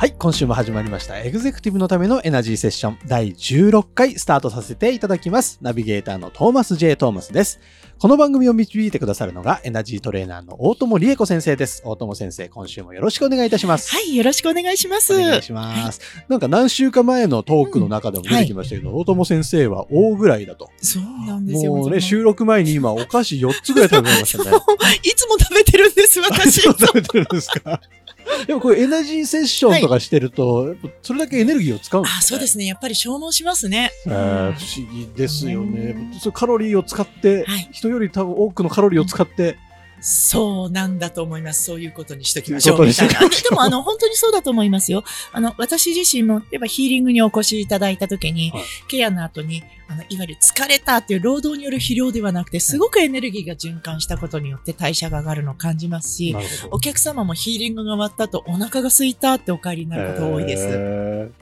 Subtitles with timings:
[0.00, 1.18] はい、今週も始まりました。
[1.18, 5.58] エグゼクティブのためのエナジーセッション第16回スタートさせていただきます。
[5.60, 6.96] ナビゲーターのトーマス J.
[6.96, 7.60] トーマスです。
[7.98, 11.82] この番組を導いてくださるのがエナジートレーナーの大友理恵子先生です。
[11.84, 13.94] 大友先生、今週もよろしくお願いいたします。
[13.94, 15.12] はい、よろしくお願いします。
[15.12, 16.00] お願いします。
[16.30, 20.70] なんか何週か前のトークの中でも出てきましたけど、大友先生は大ぐらいだと。
[20.80, 21.74] そうなんですよ。
[21.74, 24.56] もうね、も収録前に今お菓子4つぐらい食べましたね。
[25.04, 26.62] いつも食べてるんです、私。
[26.62, 27.82] そう食べてるんですか？
[28.46, 32.18] でもこれエナジーセッションとかしてると、やっぱそれだけエネルギーを使うんですね。
[32.18, 32.66] あ、そうですね。
[32.66, 33.90] やっぱり消耗しますね。
[34.06, 35.96] えー不思議ですよね。
[36.20, 39.56] そうカロリーを使って、はい人より多分多くのカロリーを使って、
[40.00, 41.64] そうなんだと思います。
[41.64, 42.76] そういうことにしときましょう。
[42.76, 45.04] そういうことにしときましょうみたいなでも、あの、本当にそうだと思いますよ。
[45.32, 56.36] あの、私自身も、例えばヒーリングにお越しいただいたときに、はいケアの後に、あの、いわゆる疲れたっていう労働による疲労ではなくて、すごくエネルギーが循環したことによって代謝が上がるのを感じますし。
[56.70, 60.64] お客様もヒーリングが終わった後、お腹が空いたってお帰りになることが多いです。
[60.66, 60.99] えー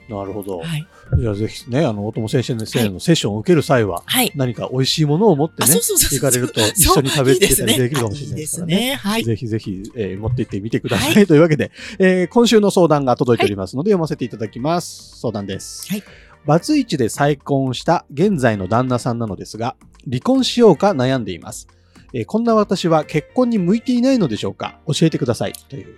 [0.09, 0.59] なるほど。
[0.59, 0.87] はい。
[1.19, 4.31] じゃあぜひね、あの、大友先生のセッションを受ける際は、はい。
[4.35, 6.19] 何か美味しいものを持ってあ、ね、そうそうそう。
[6.19, 8.73] 行かれると一緒に食べてたりいいできるかもしれないですからね。
[8.73, 8.95] いいですね。
[8.95, 9.23] はい。
[9.23, 11.15] ぜひぜひ、えー持って行ってみてください。
[11.15, 15.19] はというわけで、えー今週の相談が届いておりますので、読ませていただきます。
[15.19, 15.87] 相談です。
[15.89, 16.03] はい
[16.45, 19.75] バツイチで再婚した現在の旦那さんなのですが、
[20.09, 21.67] 離婚しようか悩んでいます。
[22.13, 24.79] えーこんな私は結婚に向いていないのでしょうか？
[24.87, 25.53] 教えてください。
[25.67, 25.97] という、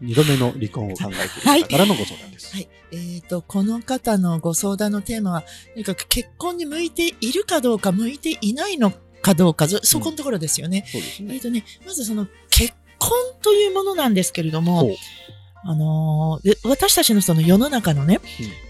[0.00, 2.54] 二度目の離婚を考えている方からのご相談です。
[2.54, 2.68] はい。
[2.92, 8.92] えっ、と、この方のご相談のテーマは、とにかく結婚に向いているかどうか、向いていないの
[9.22, 10.84] かどうか、そそこのところですよね。
[10.90, 11.34] そうですね。
[11.34, 13.10] えっ、とね、まずその結婚
[13.42, 14.90] というものなんですけれども
[15.64, 18.20] あのーで私たちのその世の中のね、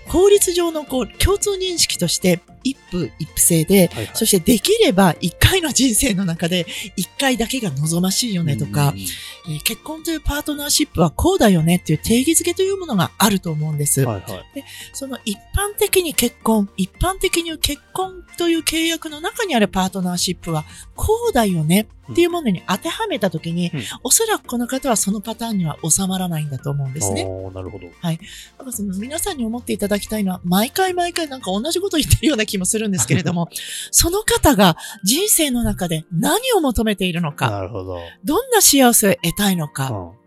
[0.09, 6.67] 法律上のこう共通認識として一夫一夫制で、はいはいそしてできれば一回の人生の中で
[6.97, 14.03] 一回だけが望ましいよねとか、うんえー結婚というパートナーシップはこうだよねっていう定義づけというものがあると思うんです。
[14.03, 14.65] はいはい。
[14.93, 27.25] その一般的に結婚、一般的に結婚という契約の中にあるパートナーシップはこうだよねっていうものに当てはめたときに、うんおそらくこの方はそのパターンには収まらないんだと思うんですね。
[27.25, 27.87] なるほど。
[27.87, 28.19] だか
[28.65, 33.49] らその皆さんに思っていただきたいのは、毎回毎回なんか同じこと言ってるような気もするんですけれども、
[33.91, 37.99] その方が人生の中で何を求めているのか、なるほど。
[38.25, 40.20] どんな幸せを得たいのか、うん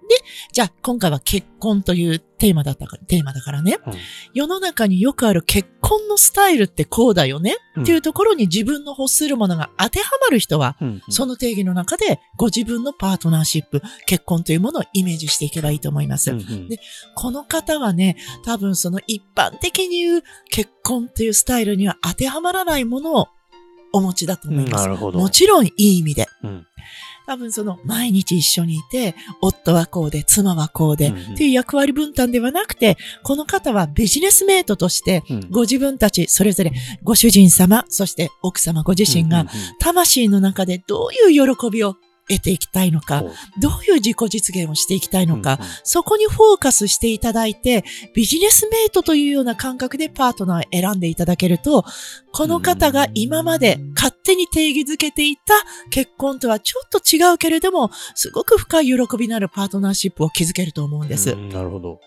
[0.52, 3.94] じゃあ今回は結婚というテーマだったから、テーマだからね、うん
[4.34, 16.32] 世の中によくある結婚のスタイルってこうだよね、うんっていうところに自分の欲するものが当てはまる人は、うんうんその定義の中でご自分のパートナーシップ、結婚というものをイメージしていけばいいと思います。
[16.32, 16.80] うんうんで
[17.16, 23.28] この方はね、多分その一般的に言う結婚というスタイルには当てはまらないものを
[23.94, 24.86] お持ちだと思います。
[24.86, 25.20] なるほど。
[25.20, 26.28] もちろんいい意味で。
[26.44, 26.68] うん
[27.26, 35.50] 多分その毎日一緒にいて、夫はこうで、妻はこうで、っていう役割分担ではなくて、この方はビジネスメイトとして、うん。
[35.50, 36.72] ご自分たちそれぞれ
[37.04, 39.46] ご主人様、そして奥様ご自身が
[39.80, 41.96] 魂の中でどういう喜びを
[42.30, 43.24] 得ていきたいのか、
[43.60, 47.84] どういう自己実現をしていきたいのか、うんうんそこにフォーカスしていただいて、
[48.16, 51.86] ビジネスメイトというような感覚でパートナーを選んでいただけると、
[52.32, 55.54] この方が今まで勝手に定義づけていた
[55.90, 61.32] 結婚とはちょっと違うけれども、すごく深い喜びのあるパートナーシップを築けると思うんです。
[61.32, 62.00] うんなるほど。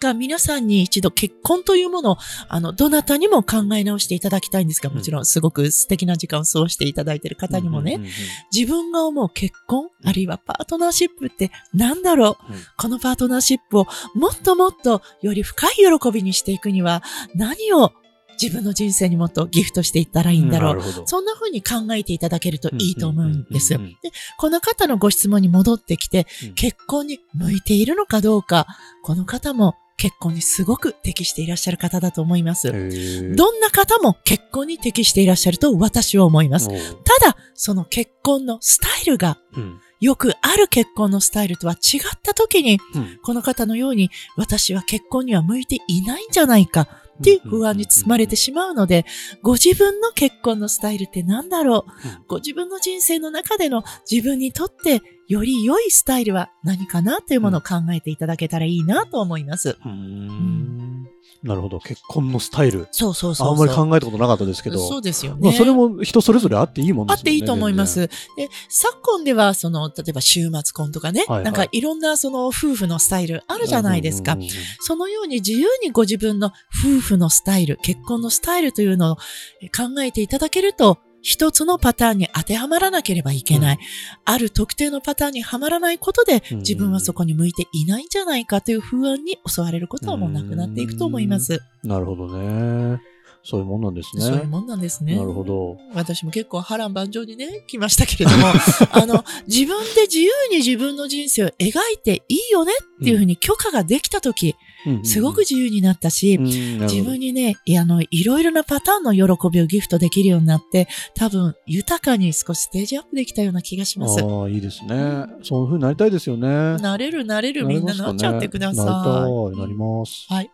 [0.00, 2.18] が皆さんに一度結婚というものを、
[2.48, 8.12] あの、どなたにも考え直していただきたいんですが、もちろんすごく素敵な時間を過ごしていただいている方にもね、うんうんうん
[8.52, 17.02] 自分が思う結婚、あるいはパートナーシップって何だろう、うんこのパートナーシップをもっともっとより深い喜びにしていくには
[17.34, 17.92] 何を
[18.40, 20.76] 自分の人生にもっとギフトしていったらいいんだろう。
[20.76, 21.06] なるほど。
[21.06, 23.74] そんな風に考えていただけるといいと思うんです。
[23.74, 28.66] うんうんうんうんで、この方のご質問に戻ってきてうん、結婚に向いているのかどうか、
[29.02, 32.72] この方も結婚にすごく適していらっしゃる方だと思います。
[32.72, 36.68] どんな方も結婚に適していらっしゃると私は思います。
[36.68, 36.74] た
[37.20, 39.80] だ、その結婚のスタイルがうん。
[40.00, 43.18] よくある結婚のスタイルとは違った時に、うん。
[43.22, 46.88] この方のように私は結婚には向いていないんじゃないか
[47.18, 49.04] っていう不安に包まれてしまうので、
[49.42, 52.08] ご自分の結婚のスタイルって何だろう？
[52.08, 52.24] うん。
[52.26, 59.78] ご自分の人生の中での自分にとってより良いスタイルは何かなというものを考えていただけたらいいなと思います。
[59.84, 61.08] うーん
[61.44, 61.78] なるほど。
[61.78, 62.88] 結婚のスタイル。
[62.90, 63.48] そうそうそうそう。
[63.52, 64.78] あんまり考えたことなかったですけど。
[64.78, 65.40] そうですよね。
[65.40, 67.20] まあ、それも人それぞれあっていいもんですよね。
[67.20, 67.86] あっていいと思いま。
[67.86, 68.08] す。
[68.08, 74.36] で、昨今では、その、例えば週末婚とかね、はいはいなんかいろんなその夫婦のスタイルあるじゃないですか。
[74.80, 76.52] そのように自由にご自分の
[76.84, 83.76] 夫婦のスタイル、結婚のスタイルというのを考えていただけると、一つのパターンに当てはまらなければいけない。
[83.76, 83.80] うん
[84.24, 91.60] ある特定のパターンにはまらないことで、うん自分はそこに向いていないんじゃないかという不安に襲われることはもうなくなっていくと思います。
[91.82, 93.00] なるほどね。
[93.42, 94.22] そういうもんなんですね。
[94.22, 95.16] そういうもんなんですね。
[95.16, 95.78] なるほど。
[95.94, 98.48] 私も結構波乱万丈にね、来ましたけれども、
[98.92, 104.54] あの、自分で自由に自分の人生を描いていいよねっていうふうに許可ができたとき、
[105.04, 114.22] すごく自由になったし、自分ににね、あの、いろいろなパターンの喜びをギフトできるようになって、多分、豊かに少しステージアップできたような気がします。
[114.22, 115.26] ああ、いいですね。
[115.42, 116.48] そういう風になりたいですよね。
[116.78, 118.86] なれるなれるみんななっちゃってください。
[118.86, 119.60] なりたい。
[119.60, 120.26] なります。
[120.28, 120.50] はい。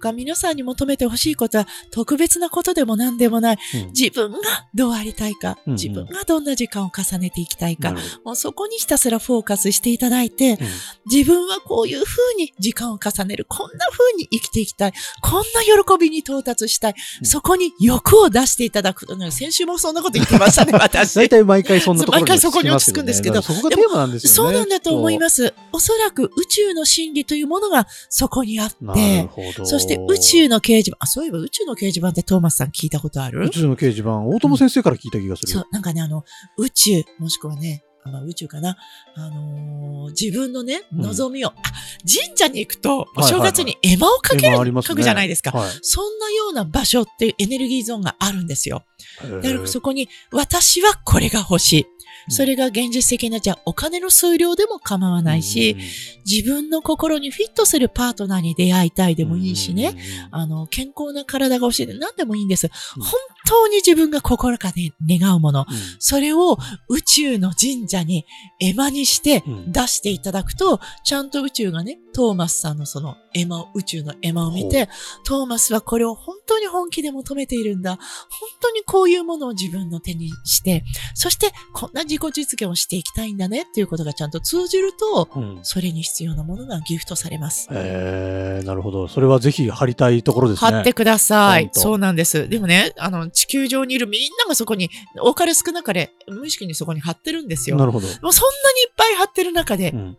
[0.00, 3.58] が皆さんに求めてほしいことは特別なことでも何でもない。
[3.74, 4.38] うん自分が
[4.74, 10.58] どうありたいか、うんうん自分がどんな時間を重ねていきたいか、もうそこにひたすらフォーカスしていただいて、
[11.10, 14.92] 自分はこういう風に時間を重ねる、こんな風に生きていきたい、
[15.22, 19.16] こんな喜びに到達したい、うんそこに欲を出していただく。
[19.16, 21.14] ね先週もそんなこと言ってましたね、 私。
[21.14, 24.34] 大体毎回そんなところに毎回そこに落ち着くんですけどそこがテーマなんですよね。
[24.34, 25.20] そうなんだと思いす。
[25.20, 25.54] ます。
[25.72, 29.66] おそらく宇宙の真理というものがそこにあっなるて、ほど。
[29.66, 33.44] そして宇宙の掲示板、あ、そういえば宇宙の掲示板ってトーマスさん聞いたことある？
[33.46, 35.48] 宇宙の掲示板、大友先生から聞いた気がする。
[35.48, 36.24] そう、なんかね、あの、
[36.56, 38.76] 宇宙、もしくはね、あまあ、宇宙かな？
[39.16, 41.52] あのー自分のね、うん望みを、あ、
[42.06, 45.50] 神社に行くと、おはいはい正月に絵馬をかける、今ありますね書くじゃないですか。
[45.50, 45.70] はい。
[45.82, 48.84] そんなような場所っていうエネルギーゾーンがあるんですよ。
[49.42, 51.86] だからそこに、私はこれが欲しい。
[52.28, 55.80] うんそれが現実的な、じゃあお金の数量でも構わないし、うん
[56.30, 59.96] 自分の心にフィットするパートナーに出会いたいでもいいしね。。
[60.32, 62.66] うんあの、健康な体が欲しいで何でもいいんです。
[62.66, 63.12] うん本
[63.46, 65.60] 当に自分が心からね願うもの。
[65.60, 66.58] うんそれを
[66.88, 68.26] 宇宙の神社に
[68.60, 74.88] 絵馬にしてうん出していただくと、ちゃんと宇宙がね、トーマスさんのその絵馬を、宇宙の絵馬を見て、
[75.24, 77.96] トーマスはこれを本当に本気で求めているんだ。
[77.96, 78.00] 本
[78.60, 80.84] 当にこういうものを自分の手にして、
[81.14, 87.68] そしてこんな自己実現をしていきたいんだねっていうことがちゃんと通じると、うんそれに必要なものがギフトされます。
[87.70, 89.08] えー、なるほど。
[89.08, 90.70] それはぜひ貼りたいところですね。
[90.70, 91.70] 貼ってください。
[91.72, 92.48] そうなんです。
[92.48, 97.76] でもね、あの、地球上にいるみんながそこに、多かれ少なかれ、無意識にそこに貼ってるんですよ。
[97.76, 98.06] なるほど。
[98.06, 100.18] もうそんなにいっぱい貼ってる中で、うん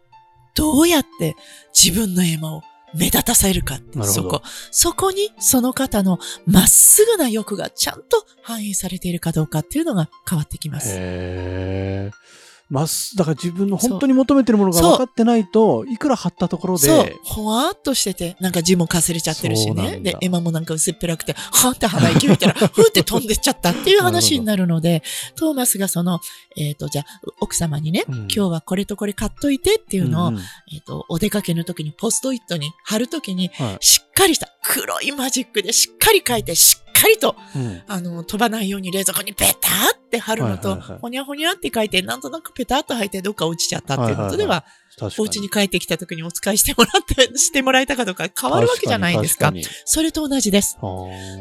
[0.55, 1.37] どうやって
[1.73, 2.61] 自分の絵馬を
[2.95, 4.41] 目立たせるかってそこ。
[4.71, 10.89] そこにその方のまっすぐな欲がちゃんと反映されているかどうかっていうのが変わってきます。
[10.93, 17.19] へーまっす、だから自分の本当に求めてるものが分かってないと、いくら貼ったところで、そう。
[17.23, 19.99] ほわーっとしてて、なんか字もかすれちゃってるしね。
[19.99, 25.01] で、絵馬もなんか薄っぺらくて、はーって鼻息吹いたら、 ふーって飛んでっちゃったっていう話になるので、
[25.35, 26.19] トーマスがその、
[26.57, 27.05] えっ、と、じゃあ、
[27.41, 28.15] 奥様にね、うん。
[28.15, 30.41] 今日はこれとこれ買っといてっていうのを、うんうん。
[30.71, 33.77] えっ、と、お出かけの時にポストイットに貼る時に、はい。
[33.81, 37.81] しっかりした黒いマジックでしっかり書いて、しっかりと、うん。
[37.87, 40.99] あの、飛ばないように冷蔵庫にペターって貼るのと、はいはいはい。
[40.99, 44.65] ほにゃほにゃって書いて、なんとなくペターっと入ってどっか落ちちゃったっていうことでは、
[44.97, 49.45] 確かお家に帰ってきた時にお使いしてもらって、してもらえたかどうか変わるわけじゃないですか。
[49.45, 49.63] 確に。
[49.85, 50.77] それと同じです。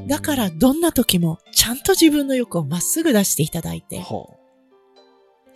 [0.06, 4.26] だから、どんな時も、ちゃんと自分の欲をまっすぐ出していただいて、は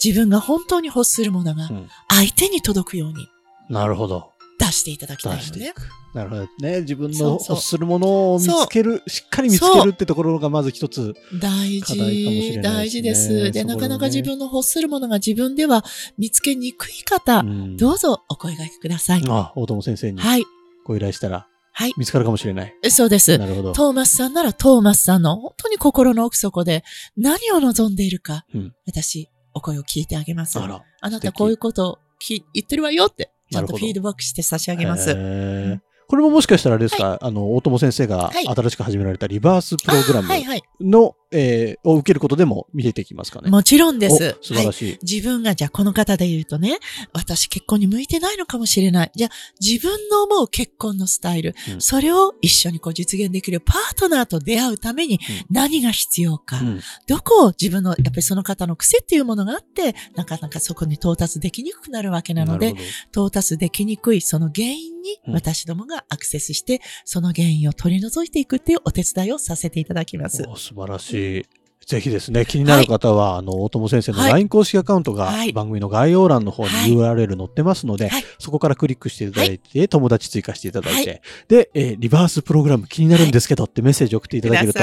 [0.02, 1.68] 自分が本当に欲するものが
[2.08, 3.28] 相手に届くように。
[3.68, 4.31] なるほど。
[4.72, 5.74] 出していただきたいのね。
[6.14, 6.80] なるほどね。
[6.80, 11.14] 自分の欲するものを見つける、しっかり見つけるってところがまず一つ。
[11.40, 13.52] 大課題かもし事、れない大事です。
[13.52, 15.84] で、ねなかなか自分の欲するものが自分では
[16.18, 19.22] 見つけにくい方、うんどうぞお声掛けください。
[19.28, 20.44] あ、大友先生にはい。
[20.84, 21.92] ご依頼したらはい。
[21.96, 22.74] 見つかるかもしれない。
[22.90, 23.38] そうです。
[23.38, 23.72] なるほど。
[23.72, 26.84] トーマスさんならトーマスさんの本当に心の奥底で
[27.16, 30.58] 何を望んでいるか、うん私、お声を聞いてあげます。
[30.58, 35.14] あなたこういうことをき言ってるわよって、ちゃんとフィードバックして差し上げます。
[36.08, 38.46] これももしかしたらあれですか、あの、大友先生がはい。
[38.46, 40.28] 新しく始められたリバースプログラム。
[40.80, 43.50] の、えーを受けることでも見えてきますかね。
[43.50, 44.36] もちろんです。
[44.40, 44.98] お素晴らはいしい。
[45.02, 46.78] 自分がじゃあこの方で言うとね、
[47.12, 49.10] 私結婚に向いてないのかもしれない。
[49.14, 55.18] じゃあ自分の思う結婚のスタイル、うんそれを一緒にこう実現できるパートナーと出会うために
[55.50, 62.74] 何が必要か、うんどこを自分の、やっぱりその方の癖っていうものがあって、なかなかそこに到達できにくくなるわけなので
[63.10, 70.44] 到達できにくいその原因にうん私どもがアクセスして、その原因を取り除いていくっていうお手伝いをさせていただきます。
[70.48, 71.21] お素晴らしい。
[71.22, 71.46] et
[71.86, 74.32] ぜひですね、気になる方は、あの、大友先生のはい。
[74.32, 75.52] LINE 公式アカウントがはい。
[75.52, 76.90] 番組の概要欄の方にはい。
[77.16, 78.24] URL 載ってますので、はい。
[78.38, 81.16] そこからクリックしていただいて、友達追加していただいて、は
[81.48, 84.80] で、えーリバースプログラム気になるんですけどってメッセージを送っていただけると。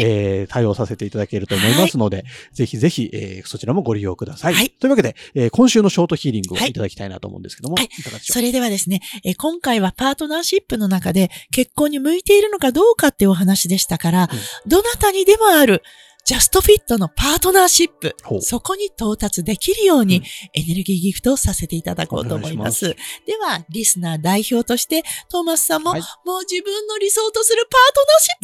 [0.00, 4.54] えー対応させていただけると思いますので、ぜひぜひ、えーそちらもご利用ください。
[4.54, 4.70] はい。
[4.70, 6.70] というわけで、えー今週のショートヒーリングをはい。
[6.70, 7.86] いただきたいなと思うんですけども、はい。
[7.86, 8.34] いかがでしょう？
[8.34, 14.28] それではですね、えー今回はパートナーシップの中で結婚に向いているのかどうかっていうお話でしたから、
[14.66, 15.82] どなたにでもある
[16.28, 18.14] ジャストフィットのパートナーシップ。
[18.42, 20.22] そこに到達できるようにうん。
[20.52, 22.84] エネルギーギフトをさせていただこうと思います。
[22.84, 26.02] お願では、リスナー代表として、トーマスさんも、はい。
[26.26, 27.94] もう自分の理想とするパー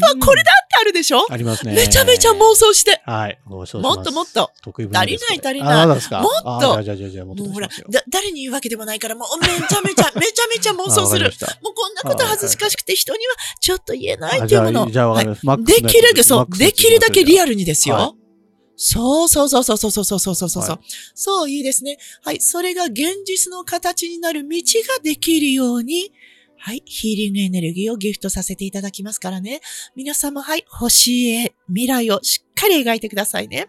[0.00, 1.74] トナーシップはこれだってあるでしょ、ありますね。
[1.74, 3.38] めちゃめちゃ妄想して、はい。
[3.46, 4.00] ご承知しもます。
[4.00, 5.86] っともっと、足りない足りない。
[5.86, 6.00] もっ
[6.62, 6.78] と。
[6.78, 7.68] あじゃあじゃあじゃあもっともうほら
[8.08, 11.30] 誰に言うわけでもないから、もうめちゃめちゃ、 めちゃめちゃ妄想する。
[11.62, 14.72] もうこんなこと恥ずかしくて人にはちょっと言えないあっていうもの。
[14.72, 15.64] じゃあ、じゃあわかりはい。
[15.64, 17.94] できるだけ、そう、できるだけリアルにですよ。
[17.96, 18.14] は
[18.76, 20.62] そうそうそうそうそうそうそうそうそうそう。
[20.62, 20.78] はい
[21.14, 21.98] そう、いいですね。
[22.22, 22.40] はい。
[22.40, 24.62] それが現実の形になる道
[24.96, 26.12] ができるように、
[26.58, 26.82] はい。
[26.86, 29.60] ヒーリングエネルギーをギフトさせていただきますからね。
[29.94, 30.64] 皆さんもはい。
[30.80, 33.68] 欲しい未来をしっかり描いてくださいね。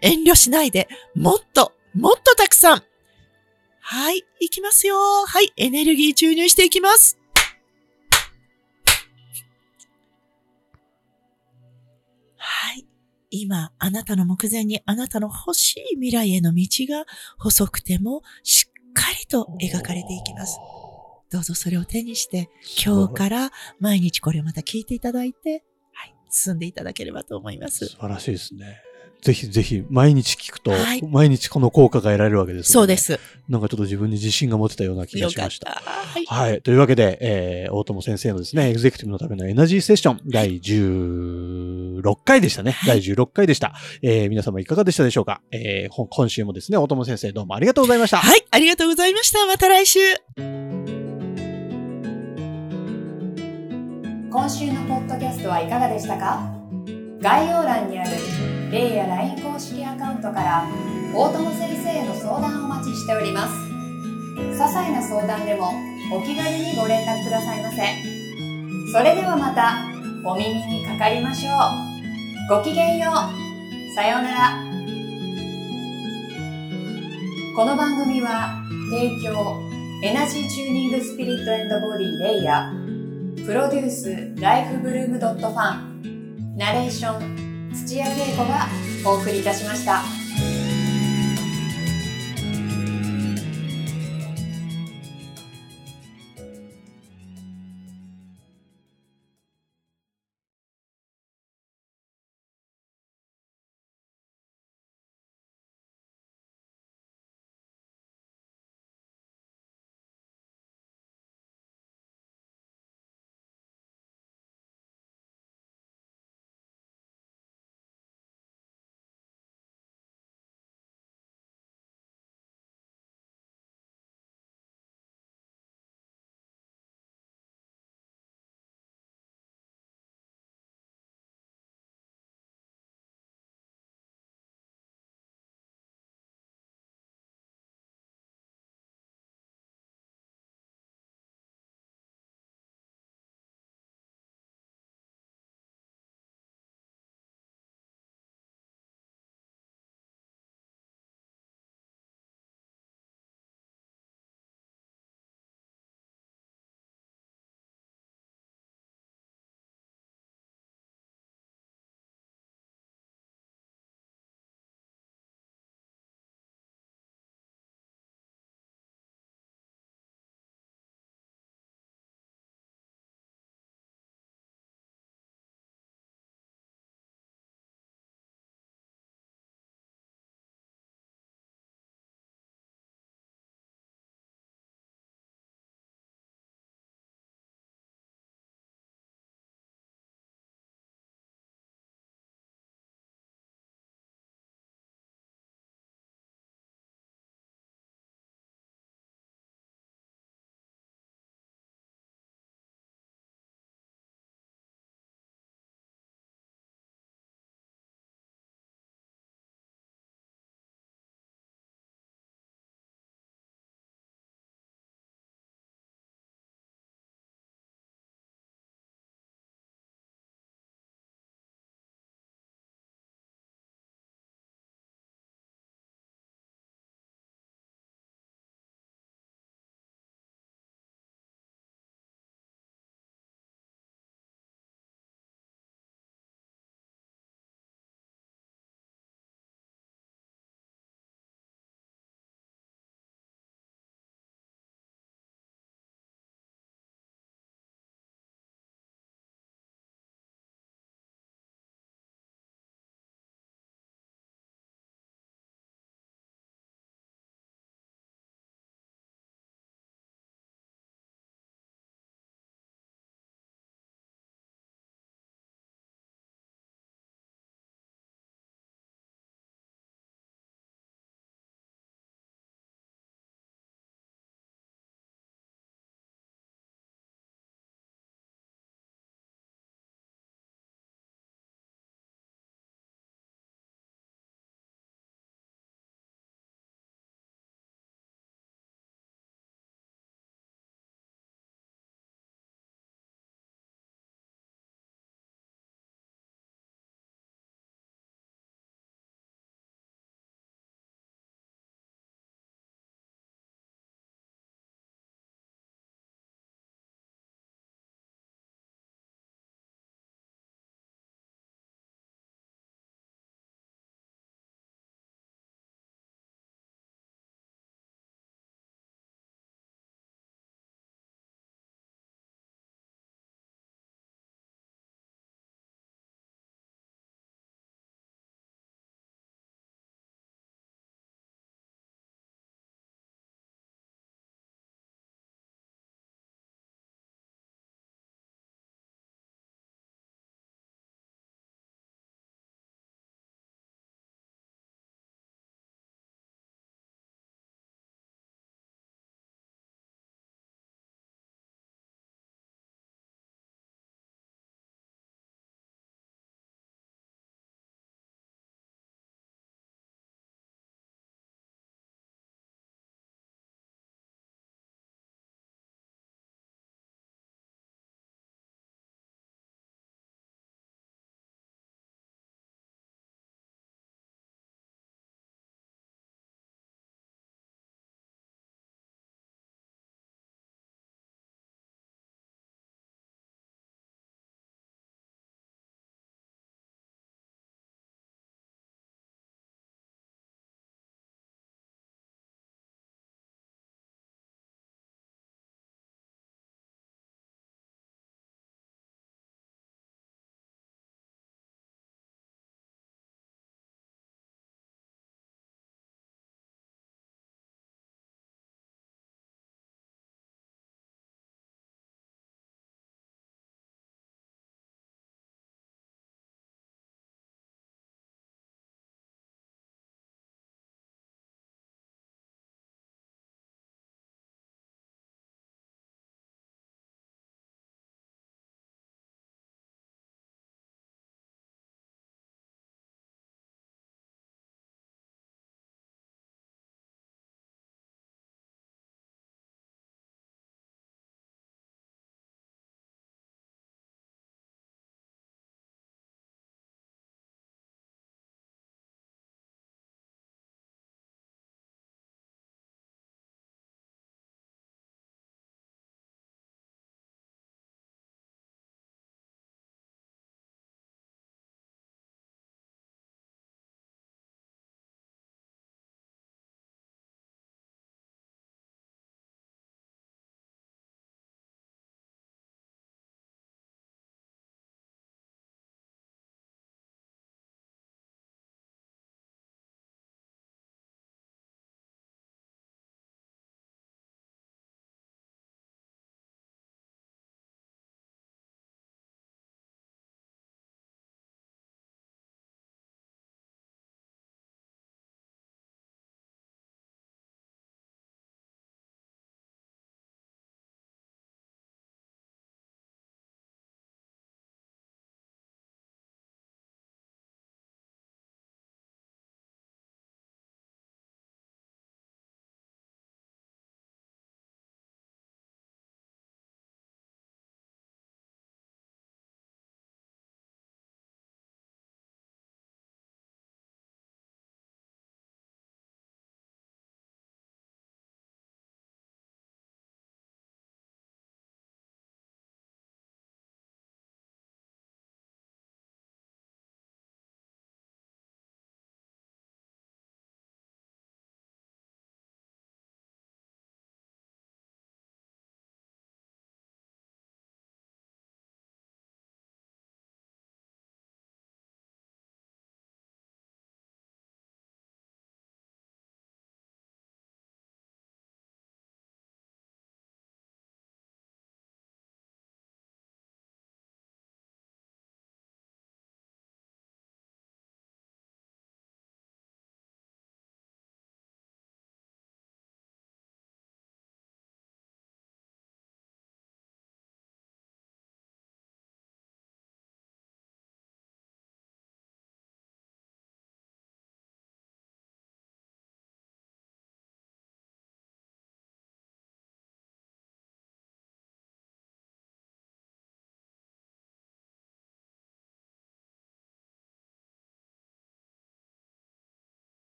[0.00, 2.82] 遠慮しないで、もっと、もっとたくさん。
[3.80, 4.24] はい。
[4.40, 4.96] いきますよ。
[4.96, 5.52] はい。
[5.56, 7.19] エネルギー注入していきます。
[13.30, 17.04] 今、あなたの目前にあなたの欲しい未来への道が
[17.38, 20.58] 細くてもしっかりと描かれていきます。
[21.30, 22.50] どうぞそれを手にして、
[22.84, 27.86] 今日から毎日これをまた聞いていただいて、はい、進んでいただければと思います。
[27.86, 28.89] 素晴らしいですね。
[29.22, 32.96] ぜひぜひ、毎日聞くと、はい毎日この効果が得られるわけですねそうで。
[32.96, 33.18] す。
[33.48, 35.66] なんかちょっと自分に自信が持てたような気がしました。
[35.66, 35.80] た。
[35.82, 36.24] はい。
[36.26, 36.62] はい。
[36.62, 42.72] というわけで、えー、大友先生のですね、エグゼクティブのためのエナジーセッション、第16回でしたね。
[42.72, 43.74] はい第16回でした。
[44.02, 45.40] えー、皆様いかがでしたでしょうか？
[45.50, 48.18] えー、今週もですね、大友先生どうもありがとうございました。
[48.18, 49.44] はい、ありがとうございました。
[49.46, 49.98] また来週。
[54.32, 56.40] 今週のポッドキャストはいかがでしたか？
[57.20, 58.10] 概要欄にある
[58.72, 60.64] A や LINE 公式アカウントから
[61.12, 63.52] 大友先生への相談をお待ちしております。
[64.36, 65.72] 些細な相談でも
[66.12, 67.82] お気軽にご連絡くださいませ。
[68.92, 69.74] それではまた
[70.24, 71.50] お耳にかかりましょ
[72.52, 72.58] う。
[72.58, 73.94] ごきげんよう。
[73.96, 74.64] さようなら。
[77.56, 78.62] この番組は
[78.92, 79.60] 提供
[80.04, 83.44] エナジーチューニングスピリットエンドボディレイヤー。
[83.44, 86.56] プロデュースライフブルームドットファン。
[86.56, 88.66] ナレーション土屋恵子が
[89.04, 90.19] お送りいたしました。